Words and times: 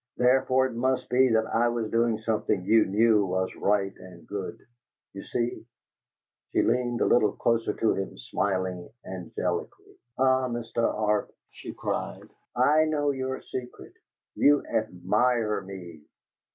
Therefore, 0.17 0.65
it 0.65 0.73
must 0.73 1.09
be 1.11 1.29
that 1.29 1.45
I 1.45 1.67
was 1.67 1.91
doing 1.91 2.17
something 2.17 2.63
you 2.63 2.85
knew 2.85 3.23
was 3.23 3.55
right 3.55 3.93
and 3.97 4.25
good. 4.25 4.57
You 5.13 5.21
see?" 5.21 5.63
She 6.51 6.63
leaned 6.63 7.01
a 7.01 7.05
little 7.05 7.33
closer 7.33 7.73
to 7.75 7.93
him, 7.93 8.17
smiling 8.17 8.89
angelically. 9.05 9.99
"Ah, 10.17 10.47
Mr. 10.47 10.81
Arp," 10.91 11.29
she 11.51 11.75
cried, 11.75 12.27
"I 12.55 12.85
know 12.85 13.11
your 13.11 13.43
secret: 13.43 13.93
you 14.33 14.63
ADMIRE 14.67 15.61
me!" 15.65 16.01